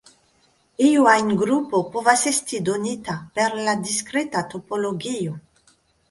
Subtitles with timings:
[0.85, 5.37] Iu ajn grupo povas esti donita per la diskreta topologio.